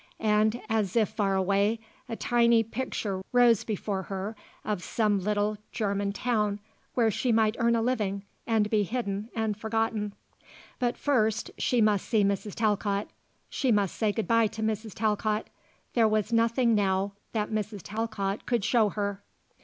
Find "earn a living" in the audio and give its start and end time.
7.59-8.23